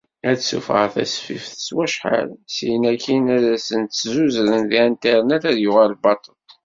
[0.29, 6.37] Ad d-ssuffɣeḍ tasfift s wacḥal, syin akin ad asen-tt-suzren deg internet, ad yuɣal baṭel.